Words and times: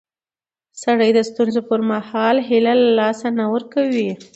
سړی 0.83 1.09
د 1.13 1.19
ستونزو 1.29 1.61
پر 1.69 1.79
مهال 1.91 2.35
هیله 2.47 2.71
له 2.83 2.89
لاسه 2.99 3.27
نه 3.37 3.45
ورکوي 3.53 4.09